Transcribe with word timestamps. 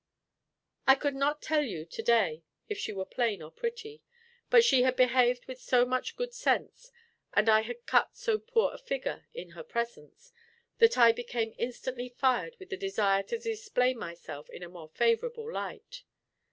I 0.87 0.95
could 0.95 1.13
not 1.13 1.43
tell 1.43 1.61
you 1.61 1.85
to 1.85 2.01
day 2.01 2.41
if 2.67 2.79
she 2.79 2.91
were 2.91 3.05
plain 3.05 3.39
or 3.43 3.51
pretty; 3.51 4.01
but 4.49 4.63
she 4.65 4.81
had 4.81 4.95
behaved 4.95 5.45
with 5.45 5.61
so 5.61 5.85
much 5.85 6.15
good 6.15 6.33
sense, 6.33 6.91
and 7.35 7.47
I 7.47 7.61
had 7.61 7.85
cut 7.85 8.17
so 8.17 8.39
poor 8.39 8.73
a 8.73 8.79
figure 8.79 9.27
in 9.35 9.51
her 9.51 9.63
presence, 9.63 10.33
that 10.79 10.97
I 10.97 11.11
became 11.11 11.53
instantly 11.59 12.09
fired 12.09 12.55
with 12.57 12.71
the 12.71 12.77
desire 12.77 13.21
to 13.21 13.37
display 13.37 13.93
myself 13.93 14.49
in 14.49 14.63
a 14.63 14.69
more 14.69 14.89
favorable 14.89 15.53
light. 15.53 16.01